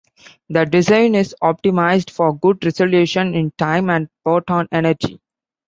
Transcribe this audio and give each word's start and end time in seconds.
The 0.49 0.65
design 0.65 1.13
is 1.13 1.35
optimized 1.43 2.09
for 2.09 2.35
good 2.35 2.65
resolution 2.65 3.35
in 3.35 3.51
time 3.51 3.91
and 3.91 4.09
photon 4.23 4.67
energy. 4.71 5.21